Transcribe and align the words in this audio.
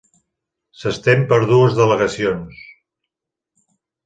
S'estén 0.83 1.21
per 1.31 1.39
dues 1.51 1.75
delegacions. 1.81 2.65